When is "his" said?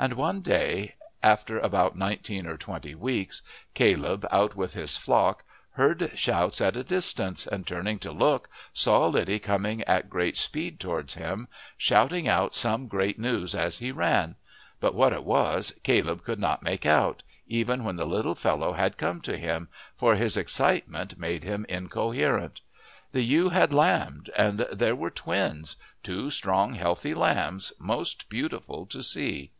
4.74-4.96, 20.14-20.36